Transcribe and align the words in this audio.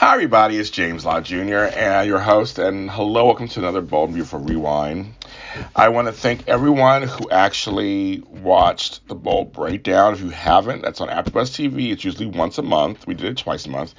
Hi, 0.00 0.14
everybody. 0.14 0.56
It's 0.56 0.70
James 0.70 1.04
Lott 1.04 1.24
Jr. 1.24 1.74
and 1.74 2.06
your 2.06 2.20
host. 2.20 2.60
And 2.60 2.88
hello, 2.88 3.24
welcome 3.24 3.48
to 3.48 3.58
another 3.58 3.80
Bold 3.80 4.10
and 4.10 4.14
Beautiful 4.14 4.38
Rewind. 4.38 5.12
I 5.74 5.88
want 5.88 6.06
to 6.06 6.12
thank 6.12 6.46
everyone 6.46 7.02
who 7.02 7.28
actually 7.30 8.20
watched 8.20 9.08
the 9.08 9.16
Bold 9.16 9.52
Breakdown. 9.52 10.12
If 10.12 10.20
you 10.20 10.28
haven't, 10.28 10.82
that's 10.82 11.00
on 11.00 11.08
AfterBuzz 11.08 11.50
TV. 11.50 11.90
It's 11.90 12.04
usually 12.04 12.26
once 12.26 12.58
a 12.58 12.62
month. 12.62 13.08
We 13.08 13.14
did 13.14 13.26
it 13.26 13.38
twice 13.38 13.66
a 13.66 13.70
month 13.70 13.92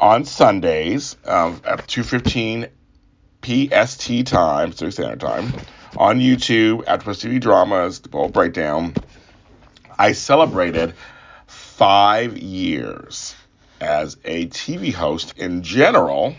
on 0.00 0.24
Sundays 0.24 1.18
um, 1.26 1.60
at 1.66 1.86
2:15 1.88 2.70
PST 3.42 4.26
time, 4.26 4.70
Pacific 4.70 4.94
Standard 4.94 5.20
Time, 5.20 5.52
on 5.98 6.20
YouTube. 6.20 6.84
AfterBuzz 6.86 7.22
TV 7.22 7.38
Dramas, 7.38 8.00
the 8.00 8.08
Bold 8.08 8.32
Breakdown. 8.32 8.94
I 9.98 10.12
celebrated 10.12 10.94
five 11.46 12.38
years 12.38 13.34
as 13.80 14.16
a 14.24 14.46
TV 14.46 14.92
host 14.92 15.38
in 15.38 15.62
general 15.62 16.34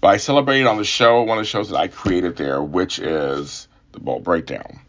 by 0.00 0.16
celebrating 0.16 0.66
on 0.66 0.76
the 0.76 0.84
show, 0.84 1.22
one 1.22 1.38
of 1.38 1.44
the 1.44 1.48
shows 1.48 1.70
that 1.70 1.76
I 1.76 1.88
created 1.88 2.36
there, 2.36 2.62
which 2.62 2.98
is 2.98 3.68
the 3.92 4.00
Bold 4.00 4.24
Breakdown. 4.24 4.80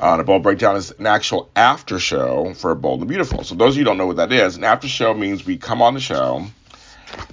Uh, 0.00 0.16
the 0.16 0.24
Bold 0.24 0.42
Breakdown 0.42 0.76
is 0.76 0.92
an 0.92 1.06
actual 1.06 1.50
after 1.56 1.98
show 1.98 2.54
for 2.54 2.74
Bold 2.74 3.00
and 3.00 3.08
Beautiful. 3.08 3.44
So 3.44 3.54
those 3.54 3.74
of 3.74 3.78
you 3.78 3.84
don't 3.84 3.98
know 3.98 4.06
what 4.06 4.16
that 4.16 4.32
is, 4.32 4.56
an 4.56 4.64
after 4.64 4.88
show 4.88 5.14
means 5.14 5.44
we 5.44 5.56
come 5.56 5.82
on 5.82 5.94
the 5.94 6.00
show 6.00 6.46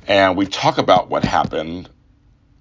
and 0.07 0.35
we 0.37 0.45
talk 0.45 0.77
about 0.77 1.09
what 1.09 1.23
happened 1.23 1.89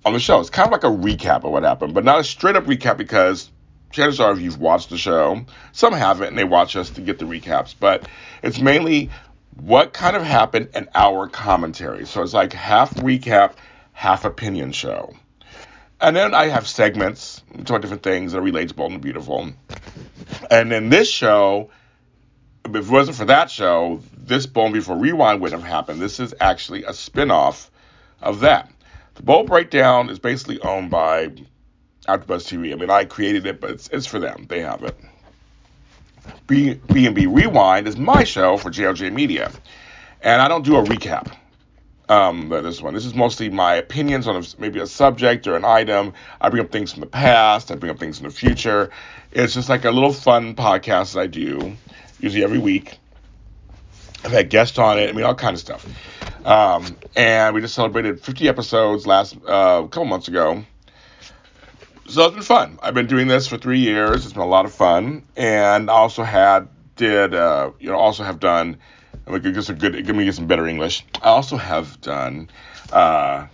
on 0.05 0.13
the 0.13 0.21
show. 0.21 0.41
It's 0.41 0.51
kind 0.51 0.67
of 0.67 0.73
like 0.73 0.85
a 0.85 0.87
recap 0.87 1.45
of 1.45 1.51
what 1.51 1.63
happened, 1.63 1.95
but 1.95 2.05
not 2.05 2.21
a 2.21 2.25
straight 2.25 2.57
up 2.57 2.65
recap 2.65 2.97
because 2.97 3.51
chances 3.91 4.21
are 4.21 4.33
if 4.33 4.41
you've 4.41 4.61
watched 4.61 4.91
the 4.91 4.99
show, 4.99 5.45
some 5.73 5.93
haven't 5.93 6.29
and 6.29 6.39
they 6.39 6.45
watch 6.45 6.77
us 6.77 6.91
to 6.91 7.01
get 7.01 7.19
the 7.19 7.25
recaps, 7.25 7.75
but 7.79 8.09
it's 8.43 8.61
mainly 8.61 9.11
what 9.57 9.93
kind 9.93 10.17
of 10.17 10.23
happened 10.23 10.71
in 10.75 10.89
our 10.95 11.29
commentary. 11.29 12.07
So 12.07 12.23
it's 12.23 12.35
like 12.35 12.53
half 12.53 12.95
recap, 12.95 13.55
half 13.93 14.25
opinion 14.25 14.73
show. 14.73 15.15
And 16.01 16.17
then 16.17 16.35
I 16.35 16.47
have 16.47 16.67
segments, 16.67 17.43
talk 17.65 17.81
different 17.81 18.03
things 18.03 18.33
that 18.33 18.41
to 18.41 18.75
Bold 18.75 18.93
and 18.93 19.01
Beautiful. 19.01 19.53
And 20.51 20.73
in 20.73 20.91
this 20.91 21.09
show, 21.09 21.71
if 22.65 22.75
it 22.75 22.89
wasn't 22.89 23.17
for 23.17 23.27
that 23.27 23.51
show, 23.51 24.01
this 24.17 24.47
Bold 24.47 24.73
Before 24.73 24.97
Rewind 24.97 25.41
wouldn't 25.41 25.63
have 25.63 25.71
happened. 25.71 26.01
This 26.01 26.21
is 26.21 26.35
actually 26.41 26.85
a 26.85 26.93
spin-off 26.93 27.71
of 28.21 28.41
that. 28.41 28.71
The 29.15 29.23
Bold 29.23 29.47
Breakdown 29.47 30.11
is 30.11 30.19
basically 30.19 30.61
owned 30.61 30.91
by 30.91 31.29
AfterBuzz 32.09 32.49
TV. 32.49 32.73
I 32.73 32.77
mean, 32.77 32.91
I 32.91 33.05
created 33.05 33.47
it, 33.47 33.61
but 33.61 33.71
it's, 33.71 33.89
it's 33.89 34.07
for 34.07 34.19
them. 34.19 34.47
They 34.49 34.61
have 34.61 34.83
it. 34.83 34.97
B, 36.47 36.75
B&B 36.75 37.27
Rewind 37.27 37.89
is 37.89 37.97
my 37.97 38.25
show 38.25 38.57
for 38.57 38.71
JLJ 38.71 39.13
Media. 39.13 39.51
And 40.21 40.43
I 40.43 40.49
don't 40.49 40.65
do 40.65 40.77
a 40.77 40.83
recap. 40.83 41.35
Um, 42.07 42.51
this 42.51 42.83
one. 42.83 42.93
This 42.93 43.07
is 43.07 43.15
mostly 43.15 43.49
my 43.49 43.77
opinions 43.77 44.27
on 44.27 44.37
a, 44.37 44.43
maybe 44.59 44.79
a 44.79 44.87
subject 44.87 45.47
or 45.47 45.57
an 45.57 45.65
item. 45.65 46.13
I 46.39 46.51
bring 46.51 46.63
up 46.63 46.71
things 46.71 46.93
from 46.93 47.01
the 47.01 47.07
past. 47.07 47.71
I 47.71 47.77
bring 47.77 47.91
up 47.91 47.99
things 47.99 48.19
from 48.19 48.29
the 48.29 48.35
future. 48.35 48.91
It's 49.33 49.55
just 49.55 49.71
like 49.71 49.87
a 49.87 49.91
little 49.91 50.13
fun 50.13 50.55
podcast 50.55 51.15
that 51.15 51.21
I 51.21 51.27
do, 51.27 51.75
usually 52.21 52.45
every 52.45 52.59
week. 52.59 52.99
I've 54.23 54.33
had 54.33 54.51
guests 54.51 54.79
on 54.79 54.99
it. 54.99 55.09
I 55.09 55.13
mean, 55.13 55.25
all 55.25 55.35
kind 55.35 55.55
of 55.55 55.61
stuff. 55.61 55.87
Um, 56.45 56.95
and 57.17 57.55
we 57.55 57.63
just 57.63 57.75
celebrated 57.75 58.21
50 58.21 58.49
episodes 58.49 59.07
last 59.07 59.37
uh, 59.49 59.83
a 59.85 59.89
couple 59.89 60.05
months 60.05 60.29
ago 60.29 60.63
so 62.15 62.27
it's 62.27 62.35
been 62.35 62.45
fun. 62.45 62.79
I've 62.81 62.95
been 62.95 63.09
doing 63.09 63.27
this 63.27 63.49
for 63.49 63.59
three 63.59 63.81
years. 63.81 64.25
It's 64.25 64.33
been 64.33 64.43
a 64.43 64.47
lot 64.47 64.67
of 64.67 64.73
fun, 64.73 65.25
and 65.37 65.91
I 65.91 65.95
also 65.95 66.23
had 66.23 66.69
did 66.95 67.35
uh, 67.35 67.73
you 67.81 67.91
know 67.91 67.97
also 67.97 68.23
have 68.23 68.39
done. 68.39 68.79
Let 69.27 69.43
me 69.43 69.53
get 69.53 69.65
some 69.65 69.77
good. 69.77 69.95
Give 70.07 70.15
me 70.15 70.25
get 70.25 70.37
some 70.37 70.47
better 70.47 70.67
English. 70.67 71.05
I 71.23 71.31
also 71.31 71.57
have 71.57 72.01
done 72.01 72.51
uh, 72.93 73.47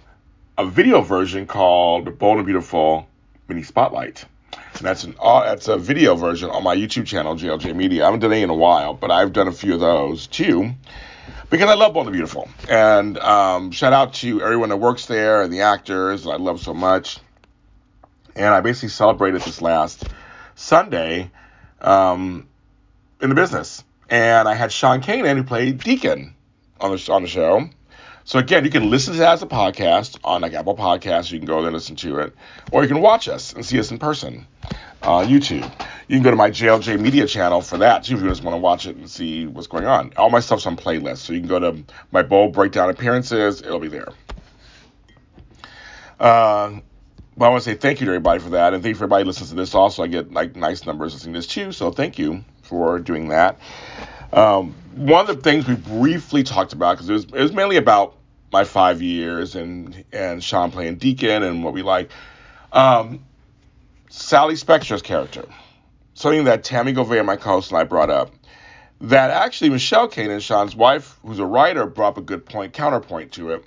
a 0.59 0.67
video 0.67 1.01
version 1.01 1.47
called 1.47 2.19
Bold 2.19 2.37
and 2.37 2.47
Beautiful 2.47 3.09
Mini 3.49 3.63
Spotlight. 3.63 4.27
And 4.53 4.83
that's 4.83 5.05
an 5.05 5.15
uh, 5.19 5.45
that's 5.45 5.69
a 5.69 5.79
video 5.79 6.15
version 6.15 6.51
on 6.51 6.63
my 6.63 6.77
YouTube 6.77 7.07
channel, 7.07 7.37
JLJ 7.37 7.75
Media. 7.75 8.03
I 8.03 8.07
haven't 8.07 8.21
done 8.21 8.33
any 8.33 8.43
in 8.43 8.51
a 8.51 8.55
while, 8.55 8.93
but 8.93 9.11
I've 9.11 9.33
done 9.33 9.49
a 9.49 9.53
few 9.53 9.73
of 9.73 9.81
those 9.81 10.27
too 10.27 10.71
because 11.49 11.71
I 11.71 11.75
love 11.75 11.95
Bold 11.95 12.09
and 12.09 12.13
Beautiful. 12.13 12.47
And 12.69 13.17
um, 13.21 13.71
shout 13.71 13.95
out 13.95 14.13
to 14.15 14.43
everyone 14.43 14.69
that 14.69 14.77
works 14.77 15.07
there 15.07 15.41
and 15.41 15.51
the 15.51 15.63
actors 15.63 16.27
I 16.27 16.37
love 16.37 16.61
so 16.61 16.75
much 16.75 17.21
and 18.41 18.55
I 18.55 18.61
basically 18.63 18.89
celebrated 18.89 19.43
this 19.43 19.61
last 19.61 20.05
Sunday 20.55 21.31
um, 21.81 22.49
in 23.21 23.29
the 23.29 23.35
business. 23.35 23.85
And 24.09 24.49
I 24.49 24.55
had 24.55 24.73
Sean 24.73 25.03
Kanan 25.03 25.37
who 25.37 25.45
played 25.45 25.79
Deacon 25.83 26.35
on 26.81 26.91
the 26.91 27.13
on 27.13 27.23
the 27.23 27.29
show. 27.29 27.69
So 28.25 28.39
again, 28.39 28.65
you 28.65 28.71
can 28.71 28.91
listen 28.91 29.15
to 29.15 29.19
that 29.21 29.35
as 29.35 29.43
a 29.43 29.47
podcast 29.47 30.19
on 30.25 30.41
like 30.41 30.55
Apple 30.55 30.77
Podcasts. 30.77 31.31
You 31.31 31.39
can 31.39 31.47
go 31.47 31.59
there 31.59 31.69
and 31.69 31.75
listen 31.75 31.97
to 31.97 32.19
it, 32.21 32.35
or 32.73 32.83
you 32.83 32.89
can 32.89 33.01
watch 33.01 33.29
us 33.29 33.53
and 33.53 33.65
see 33.65 33.79
us 33.79 33.91
in 33.91 33.99
person 33.99 34.47
on 35.03 35.27
YouTube. 35.27 35.71
You 36.09 36.17
can 36.17 36.23
go 36.23 36.31
to 36.31 36.37
my 36.37 36.51
JLJ 36.51 36.99
Media 36.99 37.27
channel 37.27 37.61
for 37.61 37.79
that 37.79 38.05
too 38.05 38.17
if 38.17 38.23
you 38.23 38.29
just 38.29 38.43
want 38.43 38.55
to 38.55 38.61
watch 38.61 38.87
it 38.87 38.97
and 38.97 39.09
see 39.09 39.47
what's 39.47 39.67
going 39.67 39.85
on. 39.85 40.13
All 40.17 40.31
my 40.31 40.41
stuff's 40.41 40.67
on 40.67 40.77
playlists, 40.77 41.19
so 41.19 41.35
you 41.35 41.41
can 41.41 41.49
go 41.49 41.59
to 41.59 41.85
my 42.11 42.23
bold 42.23 42.55
breakdown 42.55 42.89
appearances. 42.89 43.61
It'll 43.61 43.81
be 43.81 43.89
there. 43.89 44.09
Uh, 46.19 46.81
but 47.37 47.47
I 47.47 47.49
want 47.49 47.63
to 47.65 47.71
say 47.71 47.77
thank 47.77 48.01
you 48.01 48.07
to 48.07 48.13
everybody 48.13 48.41
for 48.41 48.51
that, 48.51 48.75
and 48.75 48.83
thank 48.83 48.95
you 48.95 48.99
for 48.99 49.05
everybody 49.05 49.25
listening 49.25 49.51
to 49.51 49.55
this. 49.57 49.75
Also, 49.75 50.03
I 50.03 50.07
get 50.07 50.33
like 50.33 50.57
nice 50.57 50.87
numbers 50.87 51.15
listening 51.15 51.35
to 51.35 51.39
this 51.39 51.47
too, 51.47 51.73
so 51.73 51.91
thank 51.91 52.19
you 52.19 52.45
for 52.63 52.99
doing 52.99 53.29
that. 53.29 53.59
Um, 54.33 54.75
one 54.95 55.29
of 55.29 55.37
the 55.37 55.43
things 55.43 55.67
we 55.67 55.75
briefly 55.75 56.43
talked 56.43 56.73
about 56.73 56.97
because 56.97 57.09
it 57.09 57.13
was, 57.13 57.25
it 57.25 57.33
was 57.41 57.53
mainly 57.53 57.77
about 57.77 58.17
my 58.53 58.65
five 58.65 59.01
years 59.03 59.55
and 59.55 60.05
and 60.13 60.43
Sean 60.43 60.71
playing 60.71 60.97
Deacon 60.97 61.43
and 61.43 61.65
what 61.65 61.73
we 61.73 61.83
like. 61.83 62.11
Um, 62.73 63.25
Sally 64.09 64.55
Spectra's 64.55 65.03
character, 65.03 65.45
something 66.15 66.45
that 66.45 66.65
Tammy 66.65 66.93
Govea, 66.93 67.25
my 67.25 67.37
co-host, 67.37 67.71
and 67.71 67.79
I 67.79 67.85
brought 67.85 68.11
up. 68.11 68.33
That 69.03 69.31
actually 69.31 69.71
Michelle 69.71 70.09
Kanan 70.09 70.31
and 70.31 70.43
Sean's 70.43 70.77
wife, 70.77 71.19
who's 71.23 71.39
a 71.39 71.47
writer, 71.47 71.87
brought 71.87 72.11
up 72.11 72.19
a 72.19 72.23
good 72.23 72.45
point, 72.45 72.75
counterpoint 72.75 73.33
to 73.33 73.51
it. 73.51 73.65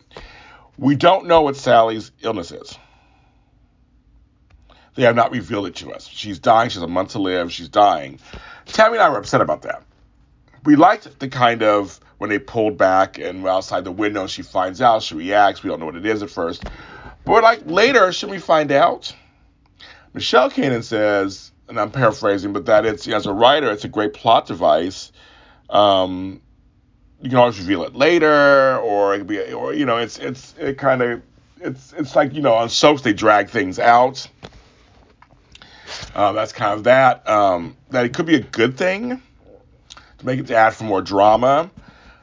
We 0.77 0.95
don't 0.95 1.25
know 1.25 1.41
what 1.41 1.55
Sally's 1.55 2.11
illness 2.21 2.51
is. 2.51 2.77
They 4.95 5.03
have 5.03 5.15
not 5.15 5.31
revealed 5.31 5.67
it 5.67 5.75
to 5.77 5.91
us. 5.91 6.07
She's 6.07 6.39
dying. 6.39 6.69
She 6.69 6.75
has 6.75 6.83
a 6.83 6.87
month 6.87 7.11
to 7.11 7.19
live. 7.19 7.51
She's 7.51 7.69
dying. 7.69 8.19
Tammy 8.65 8.97
and 8.97 9.03
I 9.03 9.09
were 9.09 9.17
upset 9.17 9.41
about 9.41 9.63
that. 9.63 9.83
We 10.65 10.75
liked 10.75 11.19
the 11.19 11.27
kind 11.27 11.63
of 11.63 11.99
when 12.19 12.29
they 12.29 12.39
pulled 12.39 12.77
back 12.77 13.17
and 13.17 13.43
we're 13.43 13.49
outside 13.49 13.83
the 13.83 13.91
window. 13.91 14.27
She 14.27 14.43
finds 14.43 14.81
out. 14.81 15.03
She 15.03 15.15
reacts. 15.15 15.63
We 15.63 15.69
don't 15.69 15.79
know 15.79 15.87
what 15.87 15.95
it 15.95 16.05
is 16.05 16.21
at 16.21 16.29
first. 16.29 16.63
But 17.25 17.43
like, 17.43 17.61
later, 17.65 18.11
should 18.11 18.29
we 18.29 18.39
find 18.39 18.71
out? 18.71 19.13
Michelle 20.13 20.51
Kanan 20.51 20.83
says, 20.83 21.51
and 21.67 21.79
I'm 21.79 21.91
paraphrasing, 21.91 22.53
but 22.53 22.67
that 22.67 22.85
it's 22.85 23.07
as 23.07 23.25
a 23.25 23.33
writer, 23.33 23.71
it's 23.71 23.83
a 23.83 23.89
great 23.89 24.13
plot 24.13 24.45
device. 24.45 25.11
Um, 25.69 26.41
you 27.21 27.29
can 27.29 27.39
always 27.39 27.57
reveal 27.57 27.83
it 27.83 27.95
later, 27.95 28.77
or 28.77 29.15
it 29.15 29.19
could 29.19 29.27
be, 29.27 29.53
or 29.53 29.73
you 29.73 29.85
know, 29.85 29.97
it's 29.97 30.19
it's 30.19 30.53
it 30.59 30.77
kind 30.77 31.01
of 31.01 31.21
it's 31.61 31.93
it's 31.93 32.15
like 32.15 32.33
you 32.33 32.41
know 32.41 32.53
on 32.53 32.69
soaps 32.69 33.01
they 33.01 33.13
drag 33.13 33.49
things 33.49 33.79
out. 33.79 34.27
Uh, 36.13 36.31
that's 36.33 36.53
kind 36.53 36.73
of 36.73 36.83
that. 36.85 37.27
Um, 37.29 37.77
that 37.89 38.05
it 38.05 38.13
could 38.13 38.25
be 38.25 38.35
a 38.35 38.41
good 38.41 38.77
thing 38.77 39.21
to 40.17 40.25
make 40.25 40.39
it 40.39 40.47
to 40.47 40.55
add 40.55 40.73
for 40.73 40.83
more 40.83 41.01
drama. 41.01 41.69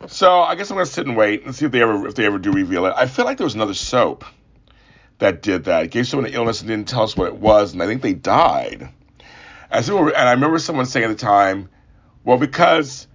So 0.07 0.41
I 0.41 0.55
guess 0.55 0.71
I'm 0.71 0.77
gonna 0.77 0.87
sit 0.87 1.07
and 1.07 1.17
wait 1.17 1.45
and 1.45 1.55
see 1.55 1.67
if 1.67 1.73
they 1.73 1.83
ever 1.83 2.09
if 2.09 2.15
they 2.15 2.25
ever 2.25 2.39
do 2.39 2.53
reveal 2.53 2.87
it. 2.87 2.95
I 2.97 3.07
feel 3.07 3.25
like 3.25 3.37
there 3.37 3.45
was 3.45 3.55
another 3.55 3.75
soap 3.75 4.25
that 5.19 5.43
did 5.43 5.65
that. 5.65 5.85
It 5.85 5.91
gave 5.91 6.07
someone 6.07 6.27
an 6.27 6.35
illness 6.35 6.61
and 6.61 6.69
didn't 6.69 6.89
tell 6.89 7.03
us 7.03 7.17
what 7.17 7.29
it 7.29 7.37
was, 7.37 7.73
and 7.73 7.83
I 7.83 7.87
think 7.87 8.03
they 8.03 8.15
died. 8.15 8.89
And, 9.71 9.91
I 9.91 10.33
remember 10.33 10.59
someone 10.59 10.87
saying 10.87 11.05
at 11.05 11.09
the 11.09 11.15
time, 11.15 11.69
well, 12.25 12.39
because 12.39 13.07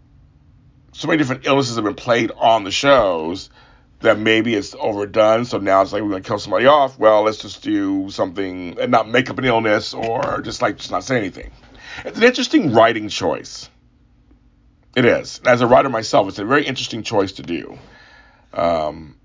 so 0.94 1.08
many 1.08 1.18
different 1.18 1.46
illnesses 1.46 1.76
have 1.76 1.84
been 1.84 1.96
played 1.96 2.32
on 2.32 2.64
the 2.64 2.72
shows, 2.72 3.50
that 4.02 4.20
maybe 4.20 4.54
it's 4.56 4.76
overdone. 4.80 5.46
So 5.46 5.58
now 5.58 5.82
it's 5.82 5.94
like 5.94 6.02
we're 6.04 6.10
gonna 6.10 6.22
kill 6.22 6.40
somebody 6.40 6.66
off. 6.66 7.00
Well, 7.00 7.24
let's 7.24 7.38
just 7.38 7.64
do 7.64 8.10
something 8.10 8.78
and 8.80 8.92
not 8.92 9.10
make 9.10 9.30
up 9.30 9.38
an 9.38 9.46
illness 9.46 9.94
or 9.94 10.42
just 10.42 10.62
like 10.62 10.78
just 10.78 10.92
not 10.92 11.04
say 11.04 11.18
anything. 11.18 11.52
It's 12.04 12.18
an 12.18 12.24
interesting 12.24 12.74
writing 12.74 13.10
choice. 13.10 13.70
It 14.96 15.06
is. 15.06 15.42
As 15.46 15.62
a 15.62 15.68
writer 15.68 15.90
myself, 15.90 16.30
it's 16.30 16.40
a 16.40 16.46
very 16.46 16.66
interesting 16.66 17.04
choice 17.04 17.34
to 17.34 17.42
do. 17.42 17.78
Um, 18.54 19.16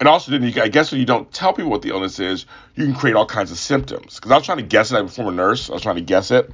and 0.00 0.08
also, 0.08 0.32
then 0.32 0.42
you, 0.42 0.62
I 0.62 0.68
guess 0.68 0.90
when 0.90 1.00
you 1.00 1.06
don't 1.06 1.30
tell 1.32 1.52
people 1.52 1.70
what 1.70 1.82
the 1.82 1.90
illness 1.90 2.18
is, 2.18 2.46
you 2.74 2.84
can 2.84 2.94
create 2.94 3.16
all 3.16 3.26
kinds 3.26 3.50
of 3.50 3.58
symptoms. 3.58 4.16
Because 4.16 4.30
I 4.30 4.36
was 4.36 4.46
trying 4.46 4.58
to 4.58 4.64
guess 4.64 4.92
it. 4.92 4.96
I'm 4.96 5.06
a 5.06 5.08
former 5.08 5.32
nurse. 5.32 5.70
I 5.70 5.72
was 5.74 5.82
trying 5.82 5.96
to 5.96 6.02
guess 6.02 6.30
it. 6.30 6.50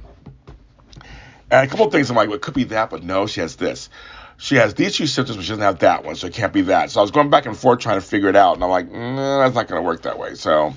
And 1.51 1.65
a 1.65 1.69
couple 1.69 1.85
of 1.85 1.91
things 1.91 2.09
I'm 2.09 2.15
like, 2.15 2.27
well, 2.27 2.37
it 2.37 2.41
could 2.41 2.55
be 2.55 2.63
that, 2.65 2.89
but 2.89 3.03
no, 3.03 3.27
she 3.27 3.39
has 3.41 3.55
this. 3.55 3.89
She 4.37 4.55
has 4.55 4.73
these 4.73 4.95
two 4.95 5.07
symptoms, 5.07 5.37
but 5.37 5.43
she 5.43 5.49
doesn't 5.49 5.63
have 5.63 5.79
that 5.79 6.03
one, 6.03 6.15
so 6.15 6.27
it 6.27 6.33
can't 6.33 6.51
be 6.51 6.61
that. 6.63 6.91
So 6.91 6.99
I 6.99 7.01
was 7.01 7.11
going 7.11 7.29
back 7.29 7.45
and 7.45 7.57
forth 7.57 7.79
trying 7.79 7.99
to 7.99 8.05
figure 8.05 8.29
it 8.29 8.35
out, 8.35 8.55
and 8.55 8.63
I'm 8.63 8.69
like, 8.69 8.91
nah, 8.91 9.39
that's 9.39 9.55
not 9.55 9.67
going 9.67 9.81
to 9.81 9.85
work 9.85 10.01
that 10.03 10.19
way. 10.19 10.35
So 10.35 10.73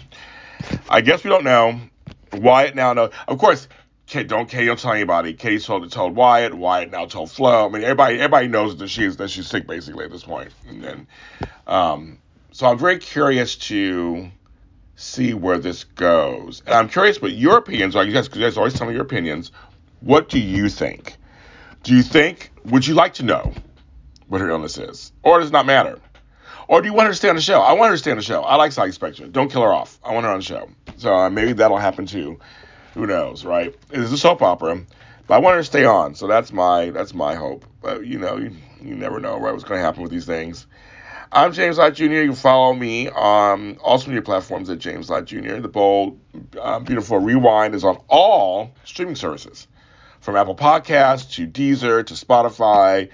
I 0.89 1.01
guess 1.01 1.25
we 1.25 1.31
don't 1.31 1.45
know. 1.45 1.81
Wyatt 2.33 2.75
now 2.75 2.93
knows. 2.93 3.11
Of 3.27 3.39
course, 3.39 3.69
Kate, 4.07 4.29
don't 4.29 4.49
Katie 4.49 4.67
don't 4.67 4.79
tell 4.79 4.93
anybody. 4.93 5.35
Katie 5.35 5.59
told 5.59 5.91
told 5.91 6.15
Wyatt. 6.15 6.55
Wyatt 6.55 6.91
now 6.91 7.07
told 7.07 7.31
Flo. 7.31 7.67
I 7.67 7.69
mean, 7.69 7.83
everybody 7.83 8.17
everybody 8.17 8.49
knows 8.49 8.77
that 8.77 8.89
she's 8.89 9.17
that 9.17 9.29
she's 9.31 9.47
sick 9.47 9.67
basically 9.67 10.05
at 10.05 10.11
this 10.11 10.25
point. 10.25 10.51
And 10.69 10.83
then, 10.83 11.07
um, 11.67 12.19
so 12.53 12.67
I'm 12.67 12.79
very 12.79 12.99
curious 12.99 13.57
to 13.57 14.31
see 14.97 15.35
where 15.35 15.59
this 15.59 15.85
goes. 15.85 16.63
And 16.67 16.75
I'm 16.75 16.89
curious 16.89 17.21
what 17.21 17.33
your 17.33 17.59
opinions 17.59 17.97
are. 17.97 18.05
You 18.05 18.13
guys, 18.13 18.29
you 18.35 18.41
guys 18.41 18.57
always 18.57 18.75
tell 18.75 18.87
me 18.87 18.95
your 18.95 19.03
opinions. 19.03 19.53
What 20.01 20.29
do 20.29 20.39
you 20.39 20.69
think? 20.69 21.17
Do 21.83 21.95
you 21.95 22.03
think, 22.03 22.51
would 22.65 22.87
you 22.87 22.95
like 22.95 23.15
to 23.15 23.23
know 23.23 23.53
what 24.27 24.41
her 24.41 24.49
illness 24.49 24.79
is? 24.79 25.13
Or 25.23 25.39
does 25.39 25.49
it 25.49 25.53
not 25.53 25.67
matter? 25.67 26.01
Or 26.67 26.83
do 26.83 26.89
you 26.89 26.93
want 26.93 27.07
her 27.07 27.13
to 27.13 27.17
stay 27.17 27.31
on 27.31 27.37
the 27.37 27.43
show? 27.43 27.63
I 27.63 27.73
want 27.73 27.91
her 27.91 27.95
to 27.95 27.99
stay 27.99 28.11
on 28.11 28.19
the 28.19 28.23
show. 28.23 28.43
I 28.43 28.57
like 28.57 28.73
Sally 28.73 28.93
Spectra. 28.93 29.27
Don't 29.27 29.51
kill 29.51 29.63
her 29.63 29.73
off. 29.73 29.99
I 30.05 30.13
want 30.13 30.27
her 30.27 30.33
on 30.33 30.39
the 30.39 30.45
show. 30.45 30.69
So 30.99 31.15
uh, 31.15 31.31
maybe 31.31 31.55
that'll 31.55 31.79
happen 31.79 32.05
too. 32.05 32.39
Who 32.95 33.07
knows, 33.07 33.45
right? 33.45 33.75
It 33.91 34.01
is 34.01 34.13
a 34.13 34.19
soap 34.19 34.43
opera, 34.43 34.85
but 35.27 35.35
I 35.35 35.39
want 35.39 35.55
her 35.55 35.61
to 35.61 35.65
stay 35.65 35.85
on. 35.85 36.15
So 36.15 36.27
that's 36.27 36.53
my 36.53 36.91
that's 36.91 37.15
my 37.15 37.35
hope. 37.35 37.65
But 37.81 38.05
you 38.07 38.19
know, 38.19 38.37
you, 38.37 38.55
you 38.83 38.95
never 38.97 39.19
know, 39.19 39.39
right? 39.39 39.53
What's 39.53 39.65
going 39.65 39.79
to 39.79 39.85
happen 39.85 40.03
with 40.03 40.11
these 40.11 40.27
things. 40.27 40.67
I'm 41.31 41.53
James 41.53 41.77
Lott 41.77 41.95
Jr. 41.95 42.05
You 42.05 42.27
can 42.29 42.35
follow 42.35 42.73
me 42.73 43.09
on 43.11 43.77
all 43.79 43.99
social 43.99 44.11
media 44.11 44.23
platforms 44.23 44.71
at 44.71 44.79
James 44.79 45.11
Lott 45.11 45.27
Jr. 45.27 45.57
The 45.57 45.69
bold, 45.69 46.19
uh, 46.59 46.81
beautiful 46.81 47.19
rewind 47.19 47.75
is 47.75 47.85
on 47.85 47.99
all 48.09 48.73
streaming 48.85 49.15
services, 49.15 49.69
from 50.21 50.37
Apple 50.37 50.55
Podcasts 50.55 51.33
to 51.33 51.47
Deezer 51.47 52.05
to 52.07 52.15
Spotify, 52.15 53.11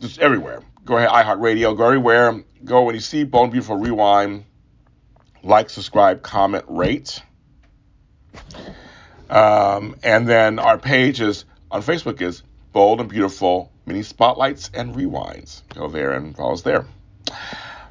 just 0.00 0.18
everywhere. 0.18 0.62
Go 0.84 0.96
ahead, 0.96 1.08
iHeartRadio, 1.08 1.76
go 1.76 1.86
everywhere. 1.86 2.44
Go 2.64 2.84
when 2.84 2.94
you 2.94 3.00
see 3.00 3.24
Bold 3.24 3.44
and 3.44 3.52
Beautiful 3.52 3.76
Rewind, 3.76 4.44
like, 5.42 5.70
subscribe, 5.70 6.22
comment, 6.22 6.64
rate. 6.68 7.22
Um, 9.28 9.96
and 10.02 10.28
then 10.28 10.58
our 10.58 10.78
page 10.78 11.20
is 11.20 11.44
on 11.70 11.82
Facebook 11.82 12.20
is 12.20 12.42
Bold 12.72 13.00
and 13.00 13.08
Beautiful 13.08 13.72
Mini 13.86 14.02
Spotlights 14.02 14.70
and 14.74 14.94
Rewinds. 14.94 15.62
Go 15.74 15.88
there 15.88 16.12
and 16.12 16.36
follow 16.36 16.52
us 16.52 16.62
there. 16.62 16.86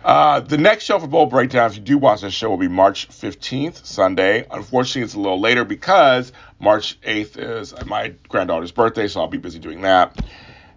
Uh, 0.03 0.41
the 0.41 0.57
next 0.57 0.83
show 0.83 0.99
for 0.99 1.07
Bold 1.07 1.29
Breakdown, 1.29 1.69
if 1.69 1.77
you 1.77 1.81
do 1.81 1.97
watch 1.97 2.21
this 2.21 2.33
show, 2.33 2.49
will 2.49 2.57
be 2.57 2.67
March 2.67 3.07
15th, 3.07 3.85
Sunday. 3.85 4.45
Unfortunately, 4.51 5.03
it's 5.03 5.13
a 5.13 5.19
little 5.19 5.39
later 5.39 5.63
because 5.63 6.33
March 6.59 6.99
8th 7.01 7.37
is 7.37 7.73
my 7.85 8.13
granddaughter's 8.27 8.73
birthday, 8.73 9.07
so 9.07 9.21
I'll 9.21 9.27
be 9.27 9.37
busy 9.37 9.59
doing 9.59 9.81
that. 9.81 10.19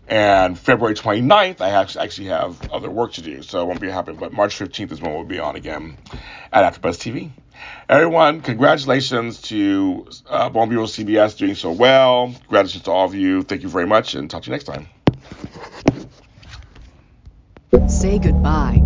And 0.06 0.56
February 0.56 0.94
29th, 0.94 1.60
I 1.60 1.70
actually 1.70 2.28
have 2.28 2.70
other 2.70 2.88
work 2.88 3.14
to 3.14 3.22
do, 3.22 3.42
so 3.42 3.62
it 3.62 3.64
won't 3.66 3.80
be 3.80 3.90
happening. 3.90 4.20
But 4.20 4.32
March 4.32 4.56
15th 4.56 4.92
is 4.92 5.00
when 5.00 5.12
we'll 5.12 5.24
be 5.24 5.40
on 5.40 5.56
again 5.56 5.96
at 6.52 6.72
AfterBuzz 6.72 6.96
TV. 6.96 7.30
Everyone, 7.88 8.42
congratulations 8.42 9.40
to 9.42 10.06
uh, 10.28 10.48
Bon 10.50 10.68
Bureau 10.68 10.84
CBS 10.84 11.36
doing 11.36 11.56
so 11.56 11.72
well. 11.72 12.32
Congratulations 12.42 12.84
to 12.84 12.92
all 12.92 13.06
of 13.06 13.14
you. 13.16 13.42
Thank 13.42 13.62
you 13.62 13.68
very 13.68 13.86
much, 13.86 14.14
and 14.14 14.30
talk 14.30 14.42
to 14.42 14.50
you 14.50 14.52
next 14.52 14.64
time. 14.64 14.86
Say 17.88 18.20
goodbye 18.20 18.85